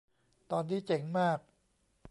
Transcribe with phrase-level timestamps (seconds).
[0.51, 1.39] ตอนนี้เจ๋งมาก